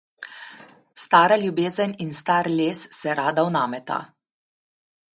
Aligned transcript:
Stara 1.01 1.37
ljubezen 1.43 1.95
in 2.05 2.15
star 2.21 2.51
les 2.63 2.83
se 3.01 3.17
rada 3.23 3.47
vnameta. 3.53 4.03